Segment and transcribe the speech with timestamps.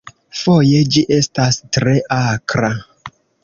[0.37, 2.75] Foje ĝi estas tre akra.